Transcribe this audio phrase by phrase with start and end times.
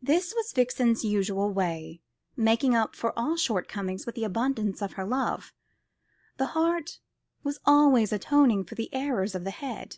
[0.00, 2.00] This was Vixen's usual way,
[2.36, 5.52] making up for all shortcomings with the abundance of her love.
[6.36, 7.00] The heart
[7.42, 9.96] was always atoning for the errors of the head.